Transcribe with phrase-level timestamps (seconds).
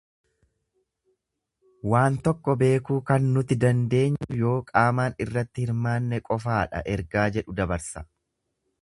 [1.91, 8.09] Waan tokko beekuu kan nuti dandeenyu yoo qaamaan irratti hirmaanne qofaadha ergaa jedhu dabarsa.